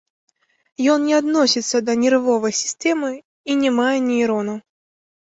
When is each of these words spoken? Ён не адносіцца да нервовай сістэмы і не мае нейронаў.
Ён 0.93 0.99
не 1.09 1.13
адносіцца 1.21 1.81
да 1.89 1.95
нервовай 2.03 2.53
сістэмы 2.61 3.11
і 3.49 3.57
не 3.65 3.69
мае 3.79 3.93
нейронаў. 4.07 4.57